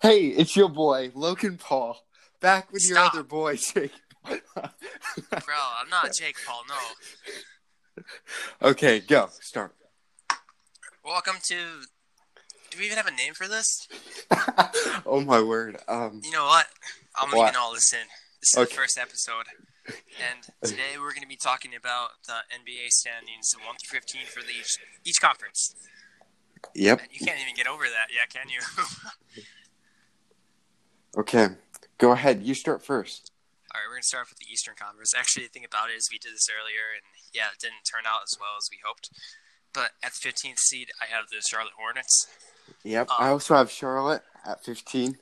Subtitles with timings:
[0.00, 1.98] Hey, it's your boy Logan Paul,
[2.40, 3.92] back with your other boy Jake.
[4.24, 8.02] Bro, I'm not Jake Paul, no.
[8.70, 9.74] okay, go start.
[11.04, 11.56] Welcome to.
[12.70, 13.88] Do we even have a name for this?
[15.06, 15.78] oh my word.
[15.88, 16.66] Um, You know what?
[17.16, 17.46] I'm What?
[17.46, 18.06] leaving all this in.
[18.40, 18.68] This is Okay.
[18.70, 19.46] the first episode.
[19.88, 24.40] And today we're going to be talking about the NBA standings, 1 through 15 for
[24.40, 25.74] the each, each conference.
[26.76, 27.00] yep.
[27.10, 28.60] You can't even get over that yet, can you?
[31.16, 31.48] Okay,
[31.98, 32.42] go ahead.
[32.42, 33.32] You start first.
[33.70, 35.14] All right, we're going to start off with the Eastern Conference.
[35.14, 38.02] Actually, the thing about it is we did this earlier, and yeah, it didn't turn
[38.06, 39.10] out as well as we hoped.
[39.72, 42.26] But at the 15th seed, I have the Charlotte Hornets.
[42.82, 43.10] Yep.
[43.10, 45.18] Um, I also have Charlotte at 15.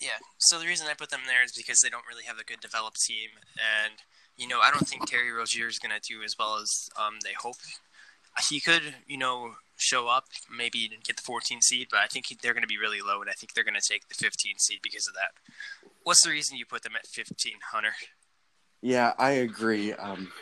[0.00, 0.18] Yeah.
[0.38, 2.60] So the reason I put them there is because they don't really have a good
[2.60, 3.94] developed team, and
[4.36, 7.18] you know I don't think Terry Rozier is going to do as well as um,
[7.22, 7.60] they hope.
[8.48, 12.36] He could, you know, show up, maybe get the 14 seed, but I think he,
[12.40, 14.58] they're going to be really low, and I think they're going to take the 15
[14.58, 15.32] seed because of that.
[16.04, 17.92] What's the reason you put them at 15, Hunter?
[18.82, 19.92] Yeah, I agree.
[19.92, 20.32] Um,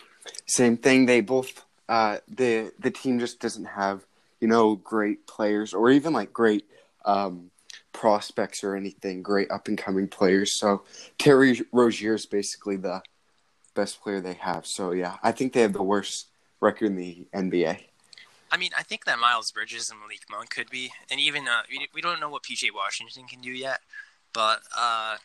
[0.47, 1.07] same thing.
[1.07, 4.05] They both uh, the the team just doesn't have
[4.41, 6.67] you know great players or even like great
[7.05, 7.51] um,
[7.93, 9.23] prospects or anything.
[9.23, 10.59] Great up and coming players.
[10.59, 10.85] So
[11.19, 13.03] Terry Rozier is basically the
[13.75, 14.67] best player they have.
[14.67, 16.29] So yeah, I think they have the worst
[16.61, 17.88] record in the NBA.
[18.51, 21.63] I mean, I think that Miles Bridges and Malik Monk could be, and even uh,
[21.71, 23.81] we, we don't know what PJ Washington can do yet,
[24.33, 25.17] but uh,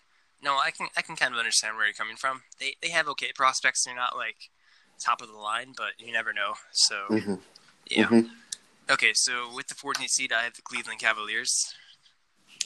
[0.41, 2.41] no, I can I can kind of understand where you're coming from.
[2.59, 3.83] They they have okay prospects.
[3.85, 4.49] They're not like
[4.99, 6.53] top of the line, but you never know.
[6.71, 7.39] So Mhm.
[7.89, 8.07] yeah.
[8.07, 8.29] Mhm.
[8.89, 11.73] Okay, so with the 14th seed, I have the Cleveland Cavaliers.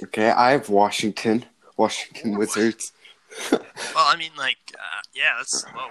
[0.04, 1.46] Okay, I have Washington.
[1.78, 2.38] Washington Ooh.
[2.40, 2.92] Wizards.
[3.94, 5.90] Well, I mean, like, uh, yeah, that's whoa.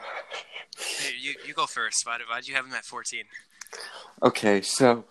[0.77, 2.06] Hey, you you go first.
[2.06, 3.25] Why why do you have them at 14?
[4.22, 5.05] Okay, so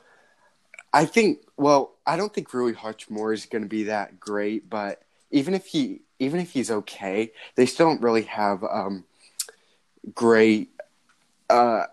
[0.94, 5.02] I think well, I don't think Rui Hachimura is going to be that great, but
[5.32, 9.04] even if he even if he's okay, they still don't really have um
[10.14, 10.70] great
[11.50, 11.84] uh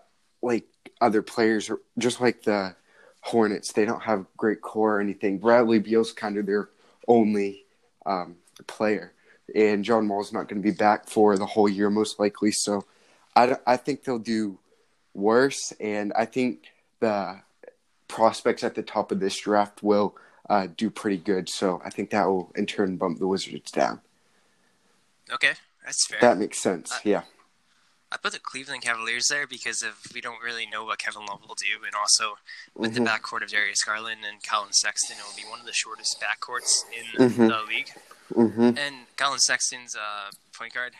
[0.41, 0.65] like
[1.01, 2.75] other players just like the
[3.21, 5.37] Hornets, they don't have great core or anything.
[5.37, 6.69] Bradley Beal's kind of their
[7.07, 7.65] only
[8.05, 8.35] um
[8.67, 9.13] player
[9.55, 12.85] and John Wall's not going to be back for the whole year most likely, so
[13.35, 14.59] I I think they'll do
[15.13, 17.39] worse and I think the
[18.07, 20.15] prospects at the top of this draft will
[20.49, 21.49] uh, do pretty good.
[21.49, 24.01] So I think that will in turn bump the Wizards down.
[25.31, 25.53] Okay,
[25.85, 26.19] that's fair.
[26.21, 26.91] That makes sense.
[26.91, 27.23] Uh, Yeah.
[28.11, 31.41] I put the Cleveland Cavaliers there because of we don't really know what Kevin Love
[31.47, 32.37] will do, and also
[32.75, 32.93] with Mhm.
[32.93, 36.21] the backcourt of Darius Garland and Collin Sexton, it will be one of the shortest
[36.21, 37.47] backcourts in Mhm.
[37.47, 37.91] the league.
[38.31, 38.77] Mhm.
[38.77, 40.93] And Collin Sexton's uh, point guard,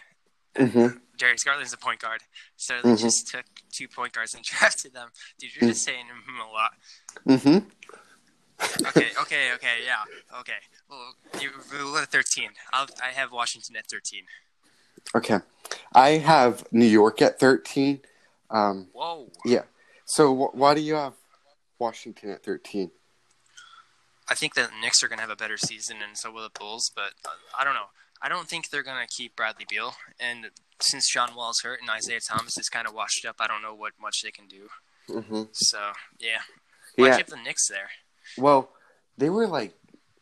[0.56, 1.00] Mhm.
[1.18, 2.22] Darius Garland's a point guard,
[2.58, 3.00] so they Mhm.
[3.02, 5.10] just took two point guards and drafted them.
[5.38, 6.74] Dude, you're just saying mm a lot.
[7.28, 7.70] Mm-hmm.
[8.88, 10.04] Okay, okay, okay, yeah,
[10.40, 10.58] okay.
[10.90, 12.52] Well, you we'll at thirteen.
[12.72, 14.26] I'll, I have Washington at thirteen.
[15.16, 15.40] Okay.
[15.94, 18.02] I have New York at thirteen.
[18.50, 19.32] Um, Whoa.
[19.46, 19.64] Yeah.
[20.06, 21.14] So wh- why do you have
[21.80, 22.92] Washington at thirteen?
[24.30, 26.44] I think that the Knicks are going to have a better season, and so will
[26.44, 26.90] the Bulls.
[26.96, 27.88] But uh, I don't know.
[28.24, 29.94] I don't think they're going to keep Bradley Beal.
[30.20, 30.46] And
[30.80, 33.76] since John Wall's hurt and Isaiah Thomas is kind of washed up, I don't know
[33.76, 34.70] what much they can do.
[35.10, 35.44] Mm-hmm.
[35.52, 36.40] So yeah,
[36.96, 37.12] why'd Yeah.
[37.12, 37.90] you have the Knicks there?
[38.38, 38.70] Well,
[39.18, 39.74] they were like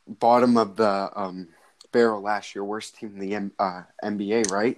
[0.08, 1.50] bottom of the um,
[1.92, 4.78] barrel last year, worst team in the M- uh, NBA, right?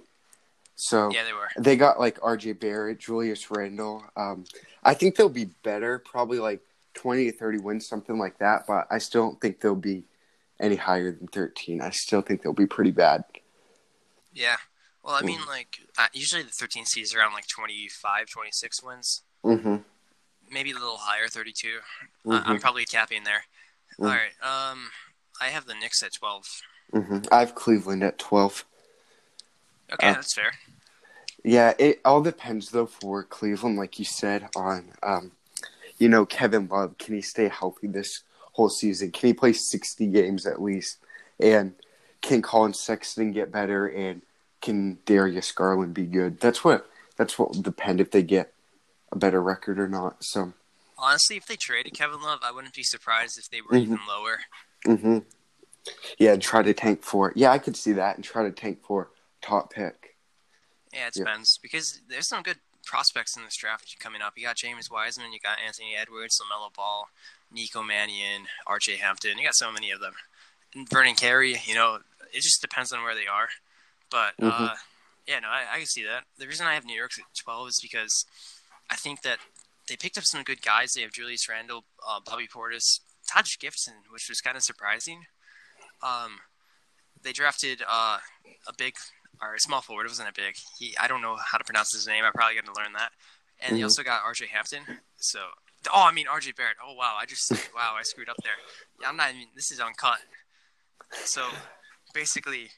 [0.76, 1.48] So Yeah, they were.
[1.56, 4.04] They got like RJ Barrett, Julius Randle.
[4.16, 4.44] Um,
[4.82, 6.60] I think they'll be better, probably like
[6.94, 8.64] 20 to 30 wins, something like that.
[8.66, 10.04] But I still don't think they'll be
[10.60, 11.80] any higher than 13.
[11.80, 13.24] I still think they'll be pretty bad.
[14.32, 14.56] Yeah.
[15.02, 19.22] Well, I mean, like uh, usually the 13 seeds are around like 25, 26 wins,
[19.44, 19.76] Mm-hmm.
[20.50, 21.78] maybe a little higher, 32.
[22.30, 22.46] Uh, Mhm.
[22.46, 23.44] I'm probably capping there.
[23.98, 24.08] Mhm.
[24.08, 24.32] All right.
[24.42, 24.90] Um,
[25.40, 26.62] I have the Knicks at 12.
[26.92, 28.64] hmm I have Cleveland at 12.
[29.92, 30.52] Okay, Uh, that's fair.
[31.44, 35.32] Yeah, it all depends though for Cleveland, like you said, on um,
[35.98, 36.98] you know Kevin Love.
[36.98, 38.22] Can he stay healthy this
[38.54, 39.10] whole season?
[39.10, 40.98] Can he play sixty games at least?
[41.38, 41.74] And
[42.22, 43.86] can Collin Sexton get better?
[43.86, 44.22] And
[44.60, 46.40] can Darius Garland be good?
[46.40, 48.52] That's what that's what will depend if they get
[49.12, 50.24] a better record or not.
[50.24, 50.54] So,
[50.96, 53.82] Honestly, if they traded Kevin Love, I wouldn't be surprised if they were Mhm.
[53.82, 54.40] even lower.
[54.84, 55.18] hmm
[56.18, 58.82] yeah, and try to tank for Yeah, I could see that, and try to tank
[58.82, 59.10] for
[59.42, 60.16] top pick.
[60.92, 61.24] Yeah, it Yeah.
[61.24, 64.34] depends because there's some good prospects in this draft coming up.
[64.36, 67.08] You got James Wiseman, you got Anthony Edwards, Lamelo Ball,
[67.54, 68.96] Nico Mannion, R.J.
[68.96, 69.38] Hampton.
[69.38, 70.14] You got so many of them.
[70.74, 71.56] And Vernon Carey.
[71.64, 71.98] You know,
[72.32, 73.48] it just depends on where they are.
[74.10, 74.76] But uh, Mhm.
[75.26, 76.24] yeah, no, I, I can see that.
[76.38, 78.26] The reason I have New York at 12 is because
[78.90, 79.38] I think that
[79.88, 80.92] they picked up some good guys.
[80.92, 85.22] They have Julius Randle, uh, Bobby Portis, Taj Gibson, which was kind of surprising.
[86.02, 86.40] um,
[87.22, 88.18] they drafted uh,
[88.68, 88.94] a big
[89.40, 90.04] or a small forward.
[90.04, 90.56] It wasn't a big.
[90.78, 92.22] He I don't know how to pronounce his name.
[92.24, 93.12] I'm probably got to learn that.
[93.60, 93.84] And they Mhm.
[93.84, 94.48] also got R.J.
[94.48, 94.82] Hampton.
[95.16, 95.40] So
[95.92, 96.52] oh, I mean R.J.
[96.52, 96.76] Barrett.
[96.84, 98.52] Oh wow, I just wow, I screwed up there.
[99.00, 99.48] Yeah, I'm not even.
[99.54, 100.18] This is uncut.
[101.12, 101.42] So
[102.12, 102.70] basically,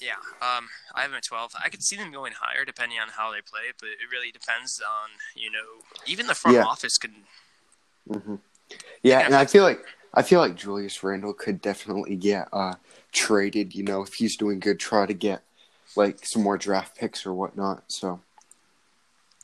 [0.00, 0.20] yeah.
[0.42, 1.52] Um, I have them at 12.
[1.64, 4.80] I could see them going higher depending on how they play, but it really depends
[4.80, 6.64] on you know even the front Yeah.
[6.64, 7.12] office could.
[8.10, 8.36] hmm
[9.02, 12.74] Yeah, and I feel like I feel like Julius Randle could definitely get uh,
[13.12, 13.74] traded.
[13.74, 15.42] You know, if he's doing good, try to get
[15.96, 17.84] like some more draft picks or whatnot.
[17.88, 18.20] So,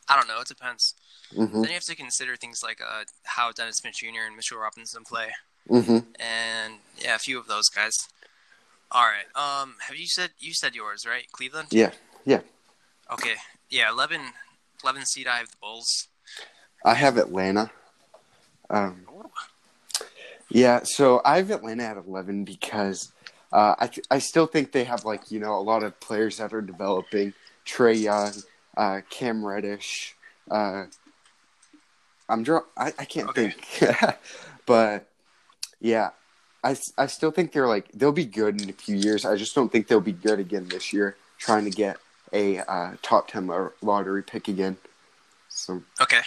[0.08, 0.40] I don't know.
[0.40, 0.94] It depends.
[1.34, 4.26] Hmm Then you have to consider things like uh, how Dennis Smith Jr.
[4.26, 5.28] and Mitchell Robinson play,
[5.68, 8.08] hmm and yeah, a few of those guys.
[8.90, 9.26] All right.
[9.36, 11.30] Um, have you said you said yours right?
[11.32, 11.68] Cleveland.
[11.70, 11.92] yeah,
[12.24, 12.40] yeah.
[13.12, 13.34] Okay.
[13.68, 13.90] Yeah.
[13.90, 14.20] 11,
[14.82, 15.28] 11 seed.
[15.28, 16.08] I have the Bulls.
[16.84, 17.70] I have Atlanta.
[18.68, 19.04] Um,
[20.48, 23.12] yeah, so I have Atlanta at eleven because
[23.52, 26.52] uh, I I still think they have like you know a lot of players that
[26.52, 27.32] are developing.
[27.66, 28.32] Trae Young,
[28.76, 30.16] uh, Cam Reddish.
[30.50, 30.86] Uh,
[32.30, 32.60] I'm draw.
[32.76, 33.50] I, I can't Okay.
[33.50, 33.92] think,
[34.66, 35.06] but
[35.80, 36.10] yeah,
[36.62, 39.24] I, I still think they're like they'll be good in a few years.
[39.24, 41.16] I just don't think they'll be good again this year.
[41.38, 41.96] Trying to get
[42.32, 43.50] a uh, top ten
[43.82, 44.76] lottery pick again.
[45.48, 46.20] So Okay.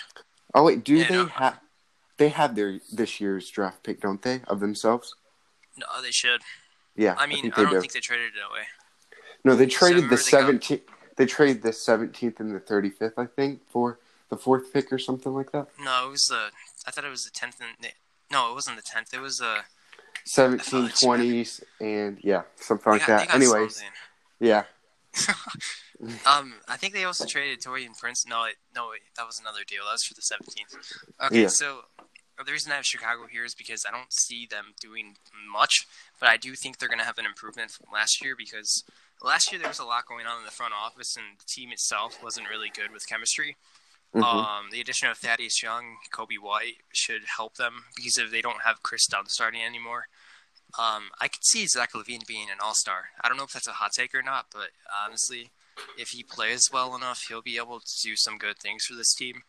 [0.53, 1.25] oh wait, do Yeah, they no.
[1.27, 1.59] have?
[2.17, 5.15] They have their this year's draft pick, don't they, of themselves?
[5.77, 6.41] No, they should.
[6.95, 7.79] Yeah, I mean, I, they don't do.
[7.81, 8.61] think they traded it away.
[9.43, 10.81] No, they traded the remember they got- seventeenth.
[11.15, 13.99] They traded the seventeenth and the thirty fifth, I think, for
[14.35, 15.67] the fourth pick or something like that.
[15.79, 16.49] No, it was the.
[16.85, 17.89] I thought it was the tenth and the,
[18.31, 19.13] no, it wasn't the tenth.
[19.13, 19.61] It was uh.
[20.25, 23.35] 17, 20s, and yeah, something like got- that.
[23.35, 23.91] Anyways, something.
[24.39, 24.63] yeah,
[26.25, 28.25] Um, I think they also traded Taurean Prince.
[28.27, 29.83] No, it, no, wait, that was another deal.
[29.85, 30.75] That was for the seventeenth.
[31.23, 31.47] Okay, Yeah.
[31.47, 31.81] so
[32.45, 35.15] the reason I have Chicago here is because I don't see them doing
[35.51, 35.85] much,
[36.19, 38.83] but I do think they're going to have an improvement from last year because
[39.21, 41.71] last year there was a lot going on in the front office and the team
[41.71, 43.55] itself wasn't really good with chemistry.
[44.13, 44.23] Mhm.
[44.23, 48.61] Um, the addition of Thaddeus Young, Coby White should help them because if they don't
[48.61, 50.07] have Kris Dunn starting anymore,
[50.77, 53.09] um, I could see Zach LaVine being an All Star.
[53.21, 54.69] I don't know if that's a hot take or not, but
[55.05, 55.49] honestly,
[55.97, 59.13] if he plays well enough, he'll be able to do some good things for this
[59.15, 59.43] team.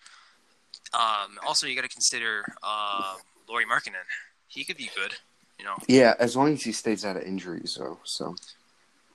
[0.92, 3.16] Um, also, you got to consider uh,
[3.48, 4.04] Lauri Markkanen.
[4.48, 5.14] He could be good.
[5.58, 6.14] You know, yeah.
[6.18, 7.98] As long as he stays out of injuries, though.
[8.04, 8.36] So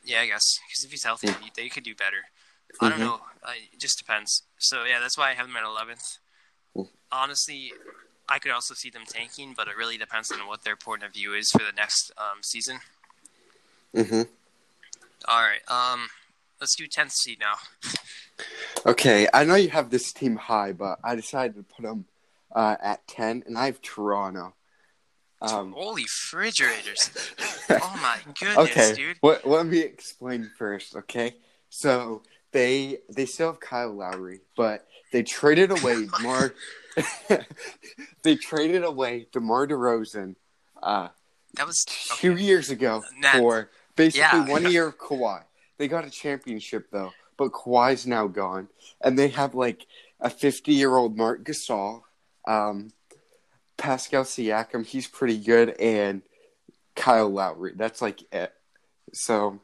[0.05, 2.25] yeah, I guess because if he's healthy, he- they could do better.
[2.81, 3.03] I don't Mhm.
[3.03, 3.21] know.
[3.43, 4.43] I, it just depends.
[4.57, 6.17] So yeah, that's why I have them at eleventh.
[6.73, 6.89] Cool.
[7.11, 7.73] Honestly,
[8.27, 11.13] I could also see them tanking, but it really depends on what their point of
[11.13, 12.79] view is for the next um, season.
[13.93, 14.21] hmm
[15.27, 16.07] All right, um,
[16.61, 17.55] let's do tenth seed now.
[18.85, 22.05] okay, I know you have this team high, but I decided to put them
[22.55, 24.53] uh, at ten, and I have Toronto.
[25.41, 27.09] Um, Holy refrigerators!
[27.81, 29.17] oh my goodness, okay, dude.
[29.21, 30.95] What, let me explain first.
[30.95, 31.35] Okay,
[31.69, 36.53] so they they still have Kyle Lowry, but they traded away Mar.
[38.23, 40.35] they traded away DeMar DeRozan
[40.81, 41.09] uh,
[41.53, 42.41] That was two okay.
[42.41, 44.49] years ago Nah, for basically yeah.
[44.49, 45.43] one year of Kawhi.
[45.77, 48.67] They got a championship though, but Kawhi's now gone,
[49.01, 49.85] and they have like
[50.19, 52.01] a fifty-year-old Marc Gasol,
[52.47, 52.91] um,
[53.77, 54.85] Pascal Siakam.
[54.85, 56.21] He's pretty good, and
[56.95, 57.73] Kyle Lowry.
[57.75, 58.53] That's like it.
[59.13, 59.61] So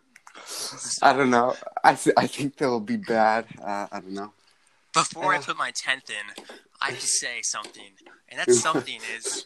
[1.01, 1.55] I don't know.
[1.83, 3.45] I th- I think they'll be bad.
[3.61, 4.33] Uh, I don't know.
[4.93, 5.41] Before I Uh.
[5.41, 6.43] put my tenth in,
[6.81, 7.91] I have to say something,
[8.29, 9.45] and that something is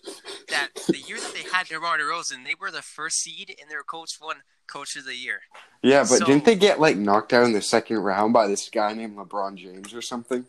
[0.50, 3.84] that the year that they had DeMar DeRozan, they were the first seed, and their
[3.84, 5.41] coach won Coach of the Year.
[5.81, 8.69] Yeah, but So- didn't they get like knocked out in the second round by this
[8.69, 10.46] guy named LeBron James or something?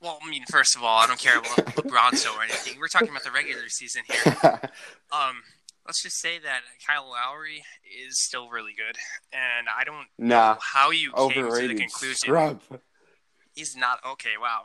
[0.00, 2.78] Well, I mean, first of all, I don't care about LeBron or anything.
[2.78, 4.60] We're talking about the regular season here.
[5.10, 5.42] Um,
[5.88, 7.64] let's just say that Kyle Lowry
[8.06, 8.96] is still really good,
[9.32, 12.60] and I don't nah, know how you came to the conclusion Scrub.
[13.56, 14.36] he's not okay.
[14.40, 14.64] Wow.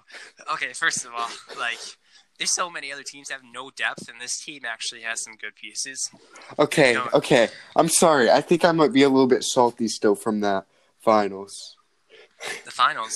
[0.54, 1.80] Okay, first of all, like
[2.38, 5.36] there's so many other teams that have no depth, and this team actually has some
[5.36, 6.12] good pieces.
[6.60, 7.08] Okay, No.
[7.14, 7.48] okay.
[7.76, 8.30] I'm sorry.
[8.30, 10.66] I think I might be a little bit salty still from that
[11.00, 11.56] finals.
[12.66, 13.14] The finals.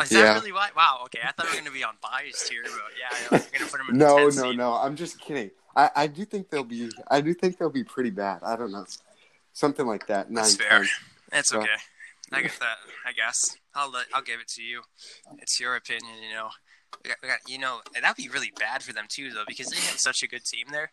[0.00, 0.34] Is that Yeah.
[0.34, 0.70] really why?
[0.76, 1.00] Wow.
[1.06, 3.78] Okay, I thought we were gonna be on biased here, but yeah, you're gonna put
[3.78, 4.56] them in No, the no, seed.
[4.56, 4.72] no.
[4.74, 5.50] I'm just kidding.
[5.76, 6.90] I, I do think they'll be.
[7.10, 8.42] I do think they'll be pretty bad.
[8.42, 8.84] I don't know,
[9.52, 10.30] something like that.
[10.30, 10.78] Nine, That's fair.
[10.80, 10.88] 10.
[11.30, 11.68] That's So- okay.
[12.32, 12.78] I get that.
[13.06, 14.80] I guess I'll let, I'll give it to you.
[15.38, 16.48] It's your opinion, you know.
[17.04, 19.66] We got, we got, you know, that'd be really bad for them too, though, because
[19.66, 20.90] they had such a good team there.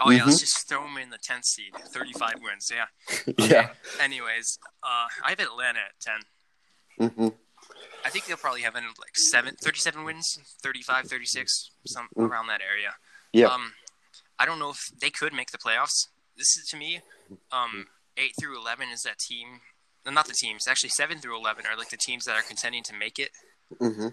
[0.00, 2.70] Oh yeah, let's just throw them in the tenth seed, thirty-five wins.
[2.72, 3.32] Yeah.
[3.38, 3.70] Yeah.
[4.00, 7.10] Anyways, uh, I have Atlanta at ten.
[7.10, 7.28] hmm
[8.04, 12.28] I think they'll probably have in like seven, 37 wins, 35, 36, some Mm.
[12.28, 12.94] around that area.
[13.32, 13.46] Yeah.
[13.46, 13.72] Um,
[14.38, 16.08] I don't know if they could make the playoffs.
[16.36, 17.00] This is to me
[17.52, 17.86] um,
[18.16, 19.60] eight through eleven is that team.
[20.04, 20.68] No, not the teams.
[20.68, 23.30] Actually, seven through eleven are like the teams that are contending to make it.
[23.78, 24.08] hmm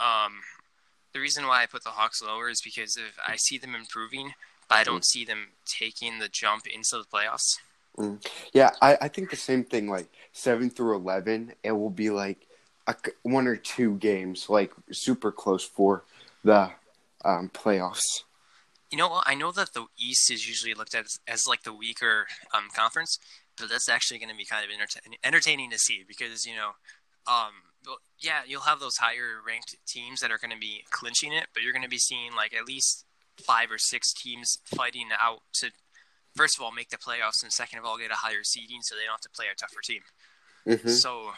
[0.00, 0.40] Um,
[1.12, 4.32] the reason why I put the Hawks lower is because if I see them improving,
[4.68, 7.58] but I don't see them taking the jump into the playoffs.
[8.52, 9.88] Yeah, I, I think the same thing.
[9.88, 12.46] Like seven through eleven, it will be like
[12.86, 16.04] a, one or two games, like super close for
[16.44, 16.70] the
[17.24, 18.22] um, playoffs.
[18.90, 19.24] You know what?
[19.26, 22.68] I know that the East is usually looked at as, as like the weaker um,
[22.74, 23.18] conference,
[23.56, 26.70] but that's actually going to be kind of entertain- entertaining to see because you know,
[27.26, 27.52] um,
[27.86, 31.46] well, yeah, you'll have those higher ranked teams that are going to be clinching it,
[31.54, 33.04] but you're going to be seeing like at least
[33.40, 35.70] five or six teams fighting out to,
[36.36, 38.94] first of all, make the playoffs, and second of all, get a higher seeding so
[38.94, 40.02] they don't have to play a tougher team.
[40.66, 41.32] hmm So,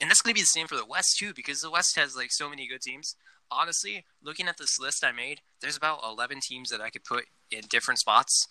[0.00, 2.16] and that's going to be the same for the West too, because the West has
[2.16, 3.16] like so many good teams.
[3.52, 7.24] Honestly, looking at this list I made, there's about 11 teams that I could put
[7.50, 8.46] in different spots,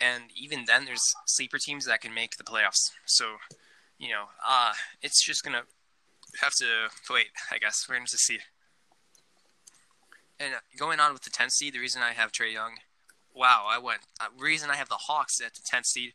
[0.00, 2.90] and even then, there's sleeper teams that can make the playoffs.
[3.06, 3.36] So,
[3.98, 5.62] you know, uh, it's just gonna
[6.40, 7.28] have to wait.
[7.50, 8.38] I guess we're going to see.
[10.40, 12.72] And uh, going on with the 10th seed, the reason I have Trae Young,
[13.34, 14.00] wow, I went.
[14.20, 16.12] Uh, reason I have the Hawks at the 10th seed.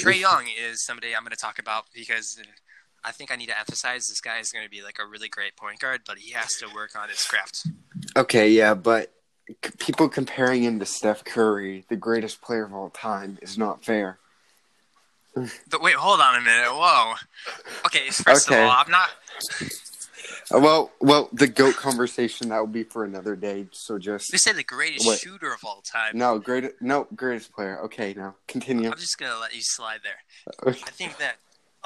[0.00, 2.46] Trae Young is somebody I'm going to talk about because uh,
[3.06, 5.28] I think I need to emphasize this guy is going to be like a really
[5.28, 7.66] great point guard, but he has to work on his craft.
[8.16, 9.12] Okay, yeah, but
[9.64, 13.84] c- people comparing him to Steph Curry, the greatest player of all time, is not
[13.84, 14.18] fair.
[15.70, 16.70] But wait, hold on a minute.
[16.70, 17.12] Whoa.
[17.84, 18.58] Okay, first Okay.
[18.64, 19.10] of all, I'm not.
[20.54, 23.66] Uh, well, well, the goat conversation that will be for another day.
[23.72, 25.18] So just They say the greatest Wait.
[25.18, 26.16] shooter of all time.
[26.16, 27.80] no great, no greatest player.
[27.82, 28.90] Okay, now continue.
[28.90, 30.18] I'm just gonna let you slide there.
[30.66, 30.80] Okay.
[30.86, 31.36] I think that.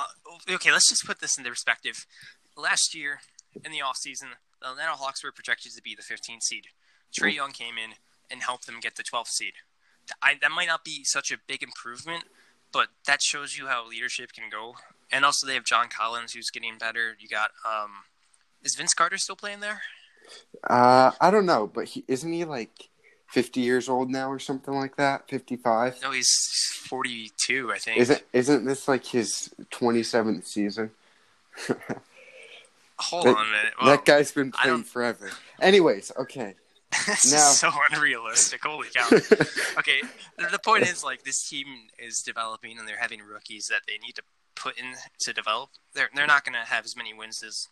[0.00, 2.06] Uh, okay, let's just put this into perspective.
[2.56, 3.20] Last year,
[3.64, 6.66] in the offseason, the Atlanta Hawks were projected to be the 15th seed.
[7.12, 7.94] Trae Young came in
[8.30, 9.54] and helped them get the 12th seed.
[10.22, 12.24] I, that might not be such a big improvement,
[12.72, 14.74] but that shows you how leadership can go.
[15.10, 17.16] And also, they have John Collins, who's getting better.
[17.18, 17.90] You got, um,
[18.62, 19.82] is Vince Carter still playing there?
[20.68, 22.89] Uh, I don't know, but he isn't he like
[23.30, 25.28] fifty years old now or something like that?
[25.28, 25.98] Fifty-five.
[26.02, 26.28] No, he's
[26.88, 27.98] 42, I think.
[27.98, 30.90] Isn't isn't this like his twenty seventh season?
[32.98, 33.72] Hold that- on a minute.
[33.80, 35.30] Well, that guy's been playing forever.
[35.60, 36.54] Anyways, okay.
[37.06, 38.62] this now- is so unrealistic.
[38.62, 39.06] Holy cow.
[39.78, 40.02] okay,
[40.38, 41.66] the, the point is like this team
[41.98, 44.22] is developing and they're having rookies that they need to
[44.54, 45.70] put in to develop.
[45.94, 47.68] They're they're not going to have as many wins as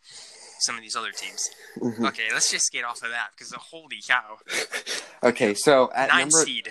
[0.60, 1.50] some of these other teams.
[1.78, 2.08] Mhm.
[2.08, 4.38] Okay, let's just get off of that because holy cow,
[5.22, 6.68] Okay, so at nine number seed.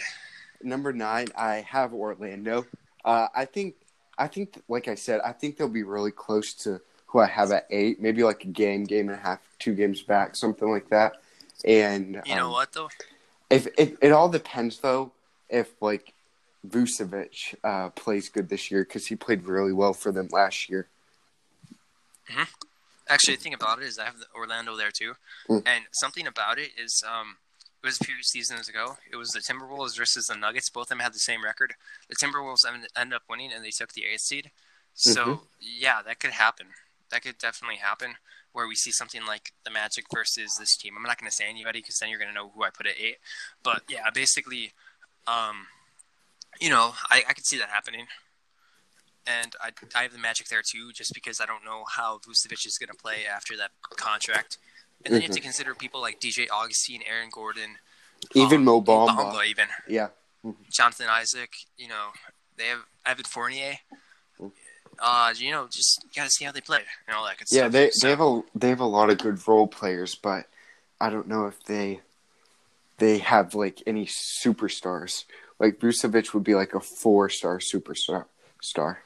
[0.61, 2.65] number nine, I have Orlando.
[3.05, 3.75] Uh, I think,
[4.17, 7.51] I think, like I said, I think they'll be really close to who I have
[7.51, 8.01] at eight.
[8.01, 11.13] Maybe like a game, game and a half, two games back, something like that.
[11.63, 12.89] And You know um, what though?
[13.49, 15.13] If it, it all depends though,
[15.49, 16.13] if like
[16.65, 20.87] Vucevic uh, plays good this year because he played really well for them last year.
[23.09, 25.13] Actually, the thing about it is I have the Orlando there too,
[25.47, 25.63] Mm.
[25.65, 27.37] and something about it is um,
[27.81, 28.97] it was a few seasons ago.
[29.09, 30.69] It was the Timberwolves versus the Nuggets.
[30.69, 31.75] Both of them had the same record.
[32.09, 34.51] The Timberwolves end- ended up winning, and they took the eighth seed.
[34.93, 35.47] So Mhm.
[35.61, 36.73] yeah, that could happen.
[37.09, 38.17] That could definitely happen
[38.51, 40.97] where we see something like the Magic versus this team.
[40.97, 42.87] I'm not going to say anybody because then you're going to know who I put
[42.87, 43.19] at eight.
[43.63, 44.73] But yeah, basically,
[45.27, 45.67] um,
[46.59, 48.05] you know, I, I could see that happening.
[49.25, 52.65] And I, I have the Magic there too, just because I don't know how Vucevic
[52.65, 54.57] is going to play after that contract.
[55.05, 57.71] And then you have to consider people like DJ Augustin, Aaron Gordon,
[58.33, 59.45] Even um, Mo Bamba.
[59.45, 60.07] even Yeah.
[60.71, 61.51] Jonathan Isaac.
[61.77, 62.07] You know,
[62.57, 63.75] they have Evan Fournier.
[64.99, 67.63] Uh, you know, just you gotta see how they play and all that good Yeah,
[67.63, 67.71] stuff.
[67.73, 70.47] they So- they have a they have a lot of good role players, but
[70.99, 71.99] I don't know if they
[72.97, 75.25] they have like any superstars.
[75.59, 78.25] Like Vucevic would be like a four star superstar
[78.61, 79.03] star.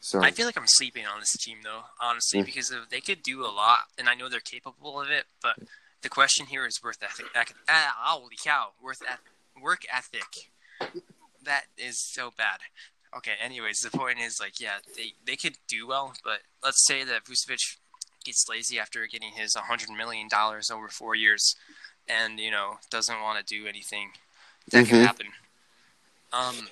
[0.00, 2.46] So I feel like I'm sleeping on this team though, honestly, Mm.
[2.46, 5.26] because they could do a lot, and I know they're capable of it.
[5.42, 5.56] But
[6.02, 7.26] the question here is worth ethic.
[7.68, 9.20] Ah, holy cow, worth eth-
[9.60, 10.50] work ethic.
[11.42, 12.60] That is so bad.
[13.16, 13.32] Okay.
[13.40, 17.24] Anyways, the point is like, yeah, they they could do well, but let's say that
[17.24, 17.78] Vucevic
[18.24, 21.54] gets lazy after getting his 100 million dollars over four years,
[22.06, 24.12] and you know doesn't want to do anything.
[24.70, 24.90] That Mhm.
[24.90, 25.26] could happen.
[26.32, 26.68] Um,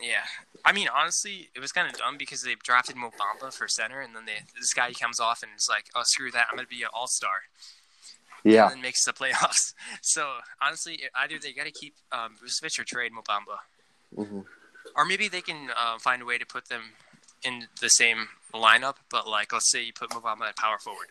[0.00, 0.24] yeah.
[0.64, 4.00] I mean, honestly, it was kind of dumb because they drafted Mo Bamba for center,
[4.00, 6.48] and then they, this guy comes off and is like, "Oh, screw that!
[6.50, 7.30] I'm gonna be an all star."
[8.44, 9.74] yeah, And then makes the playoffs.
[10.02, 13.58] So honestly, either they got to keep um, Vucevic or trade Mo Bamba,
[14.16, 14.44] Mhm.
[14.96, 16.82] or maybe they can uh, find a way to put them
[17.44, 18.96] in the same lineup.
[19.10, 21.08] But like, let's say you put Mo Bamba at power forward.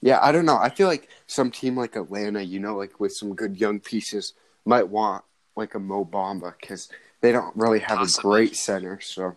[0.00, 0.18] yeah.
[0.22, 0.56] I don't know.
[0.58, 4.32] I feel like some team like Atlanta, you know, like with some good young pieces,
[4.64, 5.24] might want
[5.56, 6.88] like a Mo Bamba because
[7.20, 8.20] they don't really have Possibly.
[8.20, 9.00] a great center.
[9.00, 9.36] So,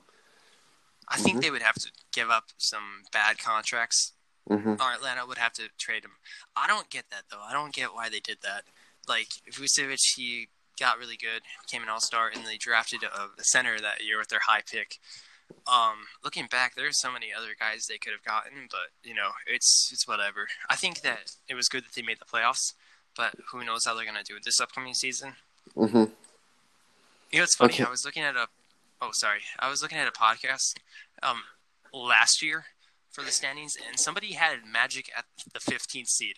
[1.07, 1.41] I think Mhm.
[1.41, 4.13] they would have to give up some bad contracts,
[4.47, 6.17] hmm or Atlanta would have to trade him.
[6.55, 7.41] I don't get that though.
[7.41, 8.65] I don't get why they did that.
[9.07, 13.43] Like Vucevic, he got really good, became an All Star, and they drafted a, a
[13.43, 14.99] center that year with their high pick.
[15.67, 19.31] Um, looking back, there's so many other guys they could have gotten, but you know,
[19.45, 20.47] it's it's whatever.
[20.69, 22.73] I think that it was good that they made the playoffs,
[23.15, 25.35] but who knows how they're gonna do it this upcoming season.
[25.73, 26.05] Hmm
[27.31, 27.73] You know, it's funny.
[27.73, 27.83] Okay.
[27.83, 28.47] I was looking at a.
[29.01, 29.41] Oh, sorry.
[29.59, 30.75] I was looking at a podcast
[31.21, 31.43] um,
[31.93, 32.65] last year
[33.11, 36.35] for the standings, and somebody had Magic at the 15th seed.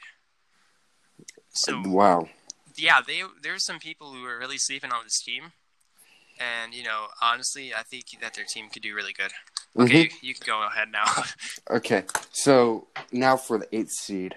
[1.49, 2.27] So wow.
[2.75, 5.53] yeah, they there's some people who are really sleeping on this team,
[6.39, 9.31] and you know, honestly, I think that their team could do really good.
[9.77, 11.05] Okay, you, you can go ahead now.
[11.69, 14.35] Okay, so now for the eighth seed.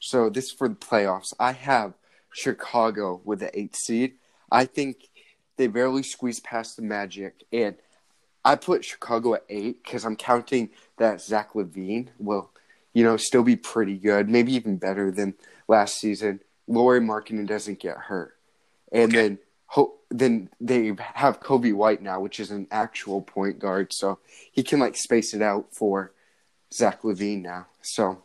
[0.00, 1.32] So this is for the playoffs.
[1.38, 1.94] I have
[2.32, 4.14] Chicago with the eighth seed.
[4.52, 5.08] I think
[5.56, 7.74] they barely squeezed past the Magic, and
[8.44, 12.50] I put Chicago at eight because I'm counting that Zach LaVine will,
[12.92, 15.34] you know, still be pretty good, maybe even better than
[15.68, 16.40] last season.
[16.68, 18.36] Lauri Markkanen doesn't get hurt,
[18.92, 19.16] and Okay.
[19.16, 24.18] then ho- then they have Coby White now, which is an actual point guard, so
[24.52, 26.12] he can like space it out for
[26.74, 27.66] Zach LaVine now.
[27.80, 28.22] So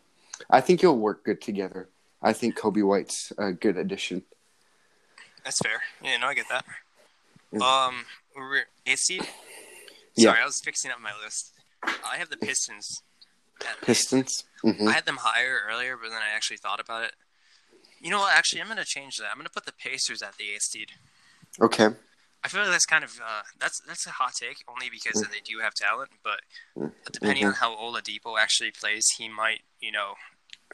[0.50, 1.88] I think it'll work good together.
[2.20, 4.24] I think Coby White's a good addition.
[5.48, 5.80] That's fair.
[6.02, 6.66] Yeah, no, I get that.
[7.54, 7.62] Mm.
[7.62, 8.04] Um,
[8.36, 9.26] we're eighth seed.
[10.14, 10.32] Yeah.
[10.32, 11.54] Sorry, I was fixing up my list.
[12.04, 13.02] I have the Pistons.
[13.62, 13.80] at eighth.
[13.80, 14.44] Pistons.
[14.60, 17.12] hmm I had them higher earlier, but then I actually thought about it.
[17.98, 18.34] You know what?
[18.36, 19.28] Actually, I'm going to change that.
[19.30, 20.90] I'm going to put the Pacers at the eighth seed.
[21.62, 21.88] Okay.
[22.44, 25.40] I feel like that's kind of uh, that's that's a hot take, only because they
[25.42, 26.10] do have talent.
[26.22, 26.40] But
[26.76, 26.92] Mm.
[27.10, 30.12] depending on how Oladipo actually plays, he might, you know,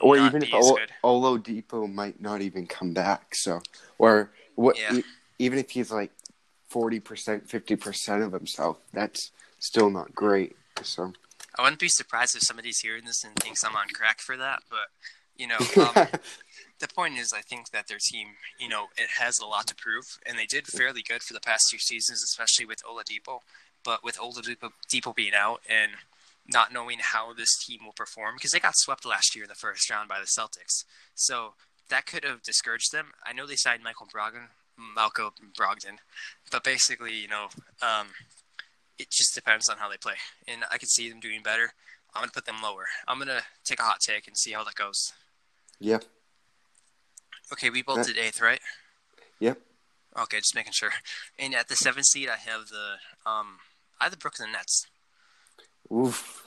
[0.01, 0.91] Or not even be if as good.
[1.05, 3.37] Oladipo might not even come back.
[3.37, 3.61] So,
[3.99, 4.79] or what?
[4.79, 5.01] Yeah.
[5.39, 6.13] even if he's like
[6.69, 10.57] forty percent, fifty percent of himself, that's still not great.
[10.83, 11.13] So,
[11.57, 14.63] I wouldn't be surprised if somebody's hearing this and thinks I'm on crack for that.
[14.69, 14.89] But
[15.37, 15.59] you know,
[15.97, 16.09] um,
[16.81, 19.75] the point is, I think that their team, you know, it has a lot to
[19.75, 23.41] prove, and they did fairly good for the past two seasons, especially with Oladipo.
[23.85, 25.93] But with Oladipo Depot being out and
[26.47, 29.55] not knowing how this team will perform, because they got swept last year in the
[29.55, 31.55] first round by the Celtics, so
[31.91, 33.13] that could have discouraged them.
[33.27, 34.49] I know they signed Michael Brogdon,
[34.95, 35.99] Malcolm Brogdon,
[36.51, 37.49] but basically, you know,
[37.83, 38.09] um,
[38.99, 40.15] it just depends on how they play,
[40.49, 41.73] and I can see them doing better.
[42.15, 42.87] I'm gonna put them lower.
[43.09, 45.13] I'm gonna take a hot take and see how that goes.
[45.81, 46.05] yep,
[47.53, 48.61] Okay, we both did eighth, right?
[49.41, 49.59] yep.
[50.17, 50.91] Okay, just making sure.
[51.39, 53.59] And at the seventh seed, I have the um,
[54.01, 54.87] I have the Brooklyn Nets.
[55.93, 56.44] Oof.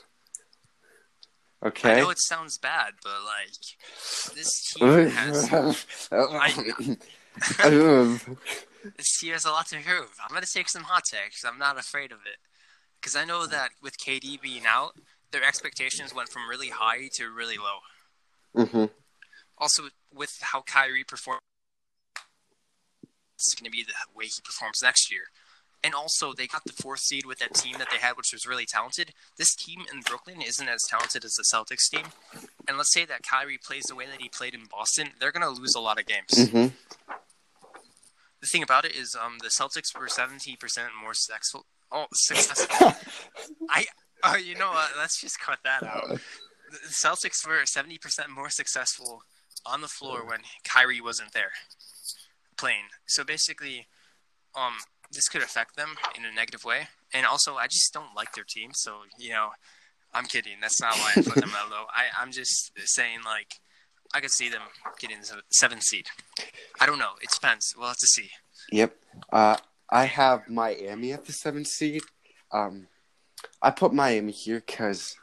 [1.84, 5.50] I know it sounds bad, but like this team has
[8.98, 10.12] this team has a lot to prove.
[10.24, 11.44] I'm gonna take some hot takes.
[11.44, 12.38] I'm not afraid of it
[13.00, 14.94] because I know that with KD being out,
[15.32, 18.66] their expectations went from really high to really low.
[18.66, 18.86] hmm
[19.58, 21.42] Also, with how Kyrie performed,
[23.36, 25.24] it's to be the way he performs next year.
[25.84, 28.48] And also, they got the fourth seed with that team that they had, which was
[28.48, 29.14] really talented.
[29.38, 32.08] This team in Brooklyn isn't as talented as the Celtics team.
[32.68, 35.44] And let's say that Kyrie plays the way that he played in Boston, they're going
[35.44, 36.50] to lose a lot of games.
[36.50, 36.68] hmm
[38.42, 40.58] The thing about it is, um, the Celtics were 70%
[41.02, 41.66] more successful.
[41.92, 42.94] Oh, successful.
[43.70, 43.86] I,
[44.24, 44.90] oh, you know what?
[44.98, 46.10] Let's just cut that out.
[46.10, 49.22] The Celtics were 70% more successful
[49.66, 51.52] on the floor when Kyrie wasn't there
[52.58, 52.90] playing.
[53.06, 53.88] So basically,
[54.56, 54.74] um,
[55.12, 56.88] this could affect them in a negative way.
[57.14, 58.72] And also, I just don't like their team.
[58.74, 59.50] So, you know,
[60.14, 60.54] I'm kidding.
[60.62, 61.86] That's not why I put them that low.
[61.90, 63.54] I, I'm just saying, like,
[64.14, 64.62] I could see them
[65.00, 66.08] getting the seventh seed.
[66.80, 67.12] I don't know.
[67.22, 67.74] It depends.
[67.78, 68.30] We'll have to see.
[68.72, 68.96] Yep.
[69.32, 69.58] Uh,
[69.90, 72.02] I have Miami at the seventh seed.
[72.52, 72.88] Um,
[73.62, 75.16] I put Miami here because,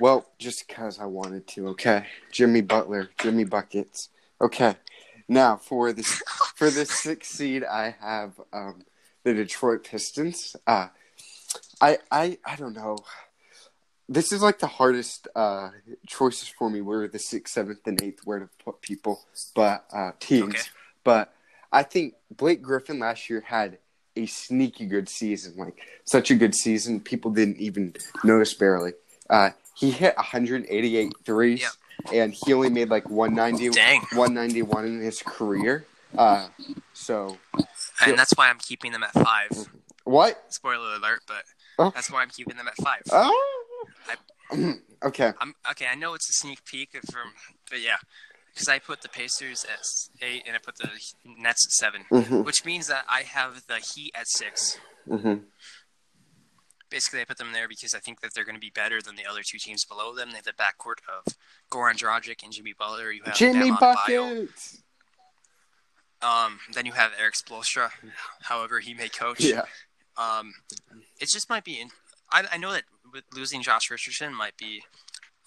[0.00, 1.68] well, just because I wanted to.
[1.68, 4.08] Okay, Jimmy Butler, Jimmy buckets.
[4.40, 4.76] Okay,
[5.28, 6.22] now for this
[6.54, 8.82] for the sixth seed, I have um,
[9.26, 10.54] the Detroit Pistons.
[10.66, 10.86] Uh,
[11.80, 12.96] I I I don't know.
[14.08, 15.70] This is like the hardest uh,
[16.06, 16.80] choices for me.
[16.80, 19.20] Where the sixth, seventh, and eighth, where to put people,
[19.54, 20.54] but uh, teams.
[20.54, 20.62] Okay.
[21.02, 21.34] But
[21.72, 23.78] I think Blake Griffin last year had
[24.14, 25.54] a sneaky good season.
[25.56, 28.92] Like such a good season, people didn't even notice barely.
[29.28, 31.76] Uh, he hit 188 threes,
[32.12, 34.00] and he only made like 190, Dang.
[34.12, 35.84] 191 in his career.
[36.16, 36.48] Uh,
[36.92, 37.38] so
[38.04, 39.50] And that's why I'm keeping them at five.
[40.04, 40.52] what?
[40.52, 41.44] Spoiler alert, but
[41.78, 41.90] Oh.
[41.94, 43.02] that's why I'm keeping them at five.
[43.12, 43.88] Oh,
[45.04, 45.32] okay.
[45.40, 45.86] I'm okay.
[45.90, 47.32] I know it's a sneak peek from,
[47.68, 47.96] but yeah,
[48.54, 49.80] because I put the Pacers at
[50.24, 50.88] eight and I put the
[51.24, 52.44] Nets at 7 Mhm.
[52.44, 54.78] which means that I have the Heat at six.
[55.08, 55.34] hmm
[56.88, 59.16] Basically, I put them there because I think that they're going to be better than
[59.16, 60.30] the other two teams below them.
[60.30, 61.34] They have the backcourt of
[61.68, 63.10] Goran Dragic and Jimmy Butler.
[63.10, 64.48] You have Jimmy Bam.
[66.26, 67.90] Um, then you have Erik Spoelstra,
[68.42, 69.40] however he may coach.
[69.40, 69.66] Yeah.
[70.16, 70.54] Um,
[71.20, 71.80] it just might be.
[71.80, 71.88] In,
[72.32, 74.82] I, I know that with losing Josh Richardson might be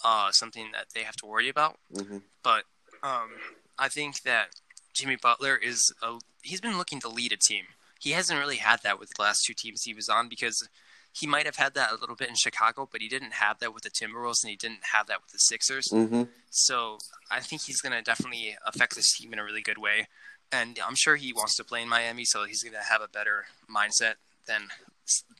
[0.04, 2.63] uh, something that they have to worry about, hmm but
[3.04, 3.30] um,
[3.78, 4.48] I think that
[4.94, 7.65] Jimmy Butler is a, he's been looking to lead a team.
[8.00, 10.70] He hasn't really had that with the last two teams he was on because
[11.12, 13.74] he might have had that a little bit in Chicago, but he didn't have that
[13.74, 15.89] with the Timberwolves and he didn't have that with the Sixers.
[15.92, 16.98] hmm So
[17.30, 20.08] I think he's going to definitely affect this team in a really good way.
[20.52, 23.08] And I'm sure he wants to play in Miami, so he's going to have a
[23.08, 24.16] better mindset
[24.48, 24.64] than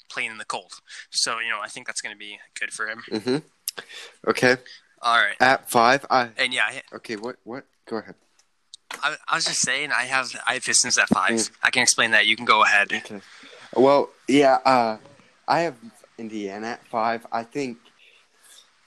[0.10, 0.74] playing in the cold.
[1.10, 3.04] So, you know, I think that's going to be good for him.
[3.12, 3.38] hmm
[4.28, 4.58] Okay.
[5.02, 5.36] All right.
[5.40, 7.16] At five, I And yeah, I, okay.
[7.16, 7.38] What?
[7.44, 7.66] What?
[7.86, 8.16] Go ahead.
[9.02, 11.50] I, I was just saying, I have I have Pistons at five.
[11.64, 12.26] I can explain that.
[12.28, 12.92] You can go ahead.
[12.92, 13.22] Okay.
[13.76, 14.56] Well, yeah.
[14.66, 14.98] Uh,
[15.48, 15.76] I have
[16.18, 17.26] Indiana at five.
[17.32, 17.78] I think.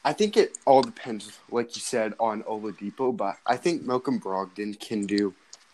[0.04, 4.78] I think it all depends, like you said, on Oladipo, but I think Malcolm Brogdon
[4.78, 5.32] can do.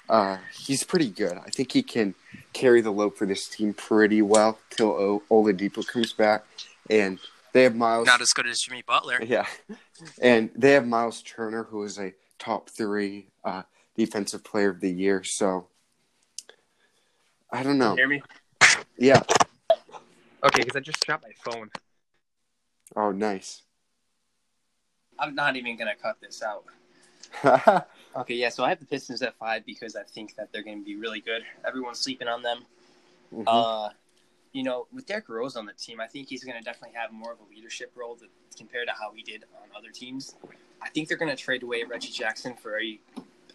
[0.09, 1.37] Uh, he's pretty good.
[1.37, 2.15] I think he can
[2.53, 6.45] carry the load for this team pretty well till o- Oladipo comes back,
[6.89, 7.19] and
[7.53, 8.07] they have Miles.
[8.07, 9.21] Not as good as Jimmy Butler.
[9.23, 9.47] Yeah,
[10.23, 13.63] and they have Miles Turner, who is a top three uh,
[13.97, 15.23] defensive player of the year.
[15.25, 15.69] So
[17.51, 17.95] I don't know.
[17.95, 18.23] hear me?
[18.97, 19.23] Yeah.
[20.45, 21.71] Okay, because I just dropped my phone.
[22.97, 23.63] Oh, nice.
[25.19, 26.65] I'm not even gonna cut this out.
[28.17, 28.49] Okay, yeah.
[28.49, 30.97] So I have the Pistons at five because I think that they're going to be
[30.97, 31.43] really good.
[31.67, 32.65] Everyone's sleeping on them.
[33.33, 33.45] Mhm.
[33.47, 33.91] Uh,
[34.53, 37.13] you know, with Derrick Rose on the team, I think he's going to definitely have
[37.13, 38.25] more of a leadership role to,
[38.57, 40.35] compared to how he did on other teams.
[40.81, 42.99] I think they're going to trade away Reggie Jackson for a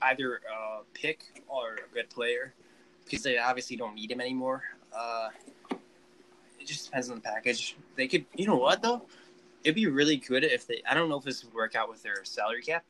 [0.02, 2.54] either a pick or a good player
[3.06, 4.64] because they obviously don't need him anymore.
[4.96, 5.30] Uh,
[6.60, 7.76] it just depends on the package.
[7.96, 9.02] They could, you know what though,
[9.64, 10.82] it'd be really good if they.
[10.90, 12.84] I don't know if this would work out with their salary cap,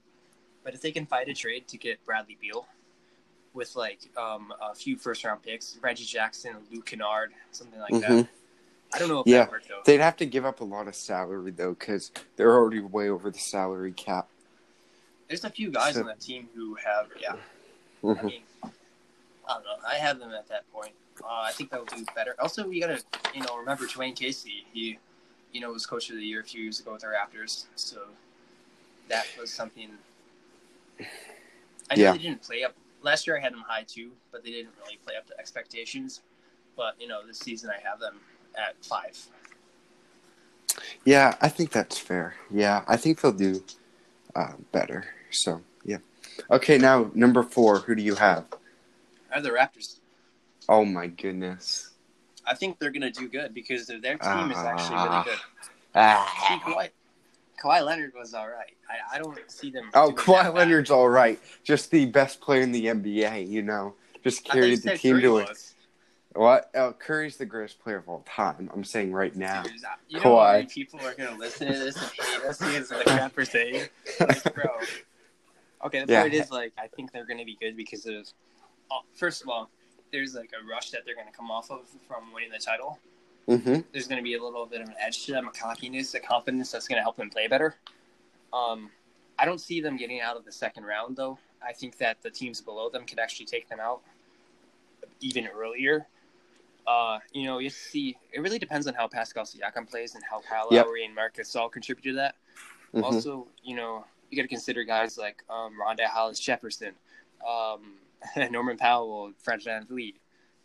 [0.64, 2.66] but if they can fight a trade to get Bradley Beal
[3.54, 8.10] with like um, a few first round picks, Reggie Jackson, Luke Kennard, something like that.
[8.10, 8.28] Mhm.
[8.94, 9.40] I don't know if Yeah.
[9.40, 9.82] that worked though.
[9.86, 13.30] They'd have to give up a lot of salary though, because they're already way over
[13.30, 14.30] the salary cap.
[15.28, 17.34] There's a few guys So- on that team who have, yeah.
[17.34, 18.24] I Mhm.
[18.24, 18.70] mean, I
[19.54, 19.78] don't know.
[19.88, 20.94] I have them at that point.
[21.24, 22.36] Uh, I think they'll do better.
[22.40, 24.66] Also, we gotta, you know, remember Dwane Casey.
[24.74, 25.00] He,
[25.52, 27.66] you know, was coach of the year a few years ago with the Raptors.
[27.76, 28.08] So
[29.10, 29.98] that was something.
[31.00, 32.12] I know Yeah.
[32.14, 33.38] they didn't play up last year.
[33.38, 36.22] I had them high too, but they didn't really play up to expectations.
[36.76, 38.20] But you know, this season I have them
[38.58, 39.18] at five.
[41.06, 42.36] Yeah, I think that's fair.
[42.50, 43.64] Yeah, I think they'll do
[44.36, 45.06] uh, better.
[45.32, 45.98] So yeah.
[46.50, 47.80] Okay, now number four.
[47.80, 48.46] Who do you have?
[49.32, 50.00] I have the Raptors.
[50.70, 51.90] Oh my goodness.
[52.46, 55.24] I think they're gonna do good because their their team is actually Ah.
[55.24, 55.40] really good.
[55.40, 56.90] See, Ah.
[57.64, 58.76] Kawhi, Leonard was all right.
[58.90, 59.90] I, I don't see them.
[59.94, 60.54] Oh, Kawhi.
[60.54, 61.40] Leonard's all right.
[61.64, 63.48] Just the best player in the NBA.
[63.48, 65.74] You know, just I thought you carried the team Curry to it.
[66.36, 66.72] What?
[66.76, 68.70] Oh, Curry's the greatest player of all time.
[68.74, 69.64] I'm saying right now.
[69.64, 69.74] Dude,
[70.10, 70.54] you know how Kawhi.
[70.54, 73.46] many people are gonna listen to this and hate us because of the crap we're
[73.46, 73.84] saying?
[74.20, 74.66] Like, bro.
[75.86, 76.22] Okay, the Yeah.
[76.24, 78.28] point is like I think they're gonna be good because of
[78.92, 79.70] oh, first of all,
[80.12, 83.00] there's like a rush that they're gonna come off of from winning the title.
[83.48, 86.20] Hmm There's gonna be a little bit of an edge to them, a cockiness, a
[86.20, 87.76] confidence that's gonna help them play better.
[88.54, 88.90] Um,
[89.38, 91.38] I don't see them getting out of the second round though.
[91.66, 94.02] I think that the teams below them could actually take them out
[95.22, 96.08] even earlier.
[96.86, 100.42] Uh, you know, you see, it really depends on how Pascal Siakam plays and how
[100.42, 100.86] Kyle Yep.
[100.86, 102.36] Lowry and Marcus all contribute to that.
[102.94, 106.94] hmm Also, you know, you got to consider guys like um, Rondae Hollis Jefferson,
[107.48, 107.94] um,
[108.52, 110.16] Norman Powell, Fred VanVleet.